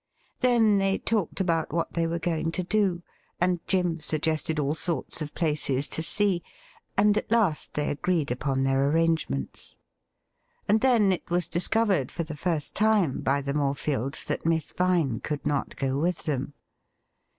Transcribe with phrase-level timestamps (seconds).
[0.39, 3.03] Then they talked about what they were going to do,
[3.39, 6.41] and Jim suggested all sorts of places to see,
[6.97, 9.75] and at last SOMEONE HAS BLUNDERED 83 they agreed upon their arrangements.
[10.67, 15.19] And then it was discovered, for the first time by the Morefields, that Miss Vine
[15.19, 16.55] could not go with them.